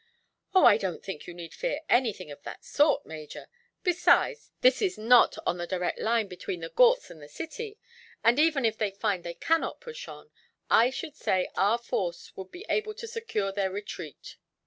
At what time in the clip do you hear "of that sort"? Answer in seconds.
2.31-3.05